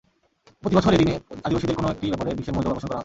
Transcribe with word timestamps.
প্রতিবছর 0.63 0.95
এদিনে 0.95 1.13
আদিবাসীদের 1.45 1.77
কোনো 1.77 1.87
একটি 1.89 2.05
ব্যাপারে 2.07 2.29
বিশ্বের 2.37 2.55
মনোযোগ 2.55 2.71
আকর্ষণ 2.71 2.87
করা 2.87 2.95
হয়। 2.95 2.99